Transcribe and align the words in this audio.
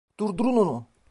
Durdurun 0.19 0.57
onu! 0.57 0.85